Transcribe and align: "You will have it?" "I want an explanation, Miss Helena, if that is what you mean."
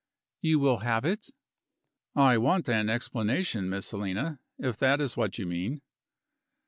"You 0.41 0.57
will 0.57 0.79
have 0.79 1.05
it?" 1.05 1.29
"I 2.15 2.39
want 2.39 2.67
an 2.67 2.89
explanation, 2.89 3.69
Miss 3.69 3.91
Helena, 3.91 4.39
if 4.57 4.75
that 4.79 4.99
is 4.99 5.15
what 5.15 5.37
you 5.37 5.45
mean." 5.45 5.83